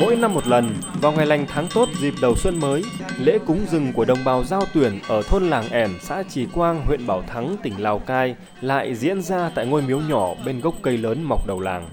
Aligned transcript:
Mỗi 0.00 0.16
năm 0.16 0.34
một 0.34 0.46
lần, 0.46 0.74
vào 1.00 1.12
ngày 1.12 1.26
lành 1.26 1.46
tháng 1.48 1.66
tốt 1.74 1.88
dịp 2.00 2.14
đầu 2.20 2.36
xuân 2.36 2.60
mới, 2.60 2.84
lễ 3.18 3.38
cúng 3.46 3.66
rừng 3.70 3.92
của 3.92 4.04
đồng 4.04 4.24
bào 4.24 4.44
giao 4.44 4.62
tuyển 4.74 4.98
ở 5.08 5.22
thôn 5.22 5.50
Làng 5.50 5.68
ẻm, 5.70 5.90
xã 6.00 6.22
Trì 6.22 6.46
Quang, 6.46 6.82
huyện 6.86 7.06
Bảo 7.06 7.22
Thắng, 7.22 7.56
tỉnh 7.62 7.82
Lào 7.82 7.98
Cai 7.98 8.34
lại 8.60 8.94
diễn 8.94 9.22
ra 9.22 9.50
tại 9.54 9.66
ngôi 9.66 9.82
miếu 9.82 10.00
nhỏ 10.00 10.34
bên 10.46 10.60
gốc 10.60 10.74
cây 10.82 10.98
lớn 10.98 11.22
mọc 11.22 11.46
đầu 11.46 11.60
làng. 11.60 11.88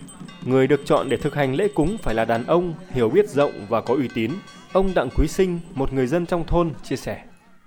Người 0.46 0.68
được 0.68 0.82
chọn 0.86 1.10
để 1.10 1.18
thực 1.18 1.36
hành 1.36 1.56
lễ 1.56 1.68
cúng 1.76 1.98
phải 2.02 2.16
là 2.16 2.26
đàn 2.26 2.46
ông, 2.46 2.74
hiểu 2.94 3.10
biết 3.10 3.30
rộng 3.30 3.52
và 3.70 3.82
có 3.82 3.94
uy 3.94 4.08
tín. 4.16 4.32
Ông 4.74 4.92
Đặng 4.96 5.10
Quý 5.16 5.28
Sinh, 5.28 5.60
một 5.74 5.94
người 5.94 6.08
dân 6.08 6.26
trong 6.26 6.44
thôn, 6.48 6.72
chia 6.84 6.96
sẻ 6.96 7.18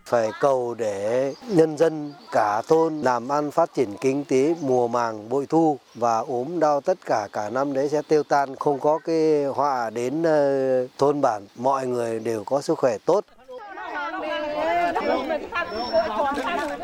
phải 0.09 0.31
cầu 0.41 0.75
để 0.75 1.35
nhân 1.49 1.79
dân 1.79 2.13
cả 2.33 2.63
thôn 2.69 3.01
làm 3.01 3.29
ăn 3.33 3.51
phát 3.51 3.75
triển 3.75 3.89
kinh 4.01 4.25
tế 4.25 4.55
mùa 4.61 4.89
màng 4.89 5.29
bội 5.29 5.47
thu 5.49 5.79
và 5.95 6.19
ốm 6.19 6.61
đau 6.61 6.81
tất 6.81 6.99
cả 7.07 7.29
cả 7.33 7.51
năm 7.51 7.73
đấy 7.73 7.89
sẽ 7.89 8.03
tiêu 8.09 8.23
tan 8.23 8.57
không 8.57 8.79
có 8.79 8.99
cái 9.05 9.45
họa 9.45 9.91
đến 9.91 10.23
ờ, 10.23 10.87
thôn 10.99 11.21
bản 11.21 11.43
mọi 11.57 11.87
người 11.87 12.21
đều 12.21 12.45
có 12.45 12.61
sức 12.61 12.79
khỏe 12.79 12.99
tốt 13.05 13.25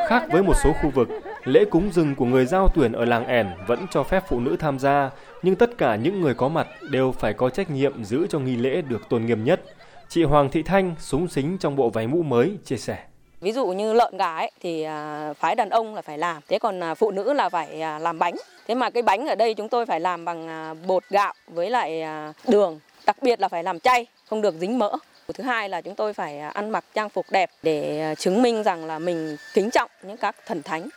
Khác 0.09 0.27
với 0.33 0.43
một 0.43 0.55
số 0.65 0.73
khu 0.83 0.91
vực, 0.95 1.09
lễ 1.45 1.65
cúng 1.71 1.91
rừng 1.93 2.15
của 2.15 2.25
người 2.25 2.47
giao 2.47 2.69
tuyển 2.75 2.93
ở 2.93 3.05
làng 3.05 3.27
ẻn 3.27 3.47
vẫn 3.67 3.87
cho 3.91 4.03
phép 4.03 4.25
phụ 4.29 4.41
nữ 4.41 4.57
tham 4.61 4.79
gia, 4.79 5.11
nhưng 5.43 5.57
tất 5.57 5.79
cả 5.79 5.97
những 5.97 6.21
người 6.21 6.35
có 6.35 6.49
mặt 6.49 6.67
đều 6.91 7.13
phải 7.13 7.33
có 7.33 7.51
trách 7.51 7.71
nhiệm 7.71 8.05
giữ 8.05 8.27
cho 8.31 8.39
nghi 8.39 8.57
lễ 8.57 8.83
được 8.83 9.09
tôn 9.09 9.27
nghiêm 9.27 9.45
nhất. 9.45 9.61
Chị 10.09 10.23
Hoàng 10.25 10.51
Thị 10.51 10.63
Thanh, 10.63 10.95
súng 10.99 11.29
xính 11.29 11.59
trong 11.59 11.77
bộ 11.77 11.91
váy 11.91 12.07
mũ 12.07 12.23
mới, 12.23 12.59
chia 12.65 12.77
sẻ. 12.77 12.99
Ví 13.45 13.53
dụ 13.53 13.67
như 13.67 13.93
lợn 13.93 14.17
gà 14.17 14.37
ấy, 14.37 14.51
thì 14.61 14.83
à, 14.83 15.33
phái 15.39 15.55
đàn 15.55 15.71
ông 15.71 15.95
là 15.95 16.03
phải 16.03 16.19
làm, 16.19 16.43
thế 16.49 16.59
còn 16.59 16.83
à, 16.83 16.95
phụ 16.95 17.11
nữ 17.11 17.33
là 17.33 17.49
phải 17.49 17.81
à, 17.81 17.99
làm 17.99 18.19
bánh. 18.19 18.35
Thế 18.67 18.75
mà 18.75 18.91
cái 18.91 19.03
bánh 19.03 19.27
ở 19.27 19.35
đây 19.35 19.55
chúng 19.55 19.69
tôi 19.69 19.87
phải 19.87 20.01
làm 20.01 20.25
bằng 20.25 20.49
bột 20.87 21.03
gạo 21.11 21.33
với 21.49 21.71
lại 21.71 22.03
đường, 22.49 22.81
đặc 23.07 23.17
biệt 23.23 23.41
là 23.41 23.49
phải 23.49 23.63
làm 23.63 23.81
chay, 23.81 24.07
không 24.29 24.43
được 24.43 24.55
dính 24.55 24.79
mỡ. 24.79 24.93
Thứ 25.35 25.45
hai 25.45 25.69
là 25.69 25.81
chúng 25.81 25.95
tôi 25.95 26.13
phải 26.13 26.39
ăn 26.39 26.71
mặc 26.71 26.85
trang 26.95 27.09
phục 27.09 27.27
đẹp 27.31 27.51
để 27.63 28.15
chứng 28.19 28.43
minh 28.43 28.63
rằng 28.63 28.85
là 28.85 28.99
mình 28.99 29.37
kính 29.55 29.71
trọng 29.71 29.91
những 30.03 30.17
các 30.17 30.37
thần 30.47 30.63
thánh. 30.63 30.89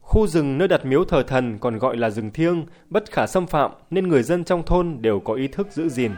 Khu 0.00 0.26
rừng 0.26 0.58
nơi 0.58 0.68
đặt 0.68 0.84
miếu 0.84 1.04
thờ 1.04 1.22
thần 1.26 1.58
còn 1.58 1.78
gọi 1.78 1.96
là 1.96 2.10
rừng 2.10 2.30
thiêng, 2.30 2.66
bất 2.88 3.10
khả 3.10 3.26
xâm 3.26 3.46
phạm 3.46 3.70
nên 3.90 4.08
người 4.08 4.22
dân 4.22 4.44
trong 4.44 4.62
thôn 4.62 4.96
đều 5.00 5.20
có 5.20 5.34
ý 5.34 5.48
thức 5.48 5.66
giữ 5.70 5.88
gìn. 5.88 6.12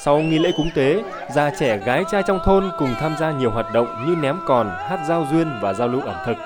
Sau 0.00 0.20
nghi 0.20 0.38
lễ 0.38 0.52
cúng 0.56 0.70
tế, 0.74 1.02
già 1.34 1.50
trẻ 1.58 1.78
gái 1.86 2.04
trai 2.10 2.22
trong 2.26 2.38
thôn 2.44 2.70
cùng 2.78 2.94
tham 3.00 3.14
gia 3.20 3.32
nhiều 3.32 3.50
hoạt 3.50 3.72
động 3.72 4.04
như 4.06 4.16
ném 4.22 4.36
còn, 4.46 4.70
hát 4.70 5.00
giao 5.08 5.26
duyên 5.30 5.48
và 5.62 5.74
giao 5.74 5.88
lưu 5.88 6.00
ẩm 6.00 6.16
thực. 6.26 6.36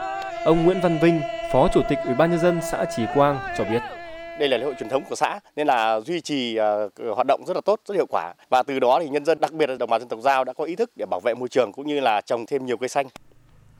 Ông 0.45 0.65
Nguyễn 0.65 0.81
Văn 0.81 0.99
Vinh, 1.03 1.21
Phó 1.53 1.69
Chủ 1.75 1.81
tịch 1.89 1.99
Ủy 2.05 2.15
ban 2.15 2.31
nhân 2.31 2.41
dân 2.41 2.61
xã 2.71 2.85
Trì 2.97 3.03
Quang 3.15 3.39
cho 3.59 3.65
biết 3.65 3.83
đây 4.39 4.49
là 4.49 4.57
lễ 4.57 4.65
hội 4.65 4.75
truyền 4.79 4.89
thống 4.89 5.03
của 5.09 5.15
xã 5.15 5.41
nên 5.57 5.67
là 5.67 6.01
duy 6.01 6.21
trì 6.21 6.59
uh, 6.59 7.15
hoạt 7.15 7.27
động 7.27 7.45
rất 7.47 7.55
là 7.55 7.61
tốt 7.61 7.81
rất 7.87 7.95
hiệu 7.95 8.07
quả 8.09 8.35
và 8.51 8.63
từ 8.63 8.81
đó 8.81 9.01
thì 9.03 9.09
nhân 9.09 9.25
dân 9.25 9.41
đặc 9.41 9.53
biệt 9.53 9.69
là 9.69 9.77
đồng 9.79 9.91
bào 9.91 9.99
dân 9.99 10.09
tộc 10.09 10.21
giao 10.21 10.45
đã 10.45 10.53
có 10.53 10.65
ý 10.65 10.77
thức 10.77 10.91
để 10.97 11.07
bảo 11.11 11.21
vệ 11.21 11.35
môi 11.35 11.49
trường 11.49 11.73
cũng 11.73 11.87
như 11.87 12.01
là 12.01 12.21
trồng 12.21 12.47
thêm 12.47 12.67
nhiều 12.67 12.77
cây 12.77 12.89
xanh 12.89 13.07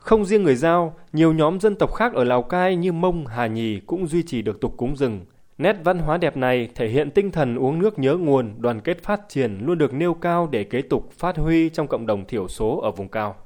không 0.03 0.25
riêng 0.25 0.43
người 0.43 0.57
Giao, 0.57 0.95
nhiều 1.13 1.33
nhóm 1.33 1.61
dân 1.61 1.77
tộc 1.77 1.95
khác 1.95 2.13
ở 2.15 2.25
Lào 2.25 2.43
Cai 2.43 2.77
như 2.77 2.93
Mông, 2.93 3.27
Hà 3.27 3.47
Nhì 3.47 3.81
cũng 3.87 4.07
duy 4.07 4.23
trì 4.23 4.43
được 4.43 4.61
tục 4.61 4.75
cúng 4.77 4.97
rừng. 4.97 5.21
Nét 5.63 5.77
văn 5.85 5.99
hóa 5.99 6.17
đẹp 6.17 6.37
này 6.37 6.69
thể 6.75 6.89
hiện 6.89 7.11
tinh 7.11 7.31
thần 7.31 7.57
uống 7.57 7.79
nước 7.79 7.99
nhớ 7.99 8.17
nguồn, 8.17 8.55
đoàn 8.63 8.81
kết 8.81 9.03
phát 9.03 9.21
triển 9.29 9.59
luôn 9.63 9.79
được 9.79 9.95
nêu 9.95 10.15
cao 10.15 10.49
để 10.53 10.65
kế 10.65 10.83
tục 10.83 11.13
phát 11.13 11.37
huy 11.37 11.69
trong 11.69 11.89
cộng 11.89 12.07
đồng 12.07 12.25
thiểu 12.25 12.49
số 12.49 12.81
ở 12.81 12.91
vùng 12.91 13.09
cao. 13.09 13.37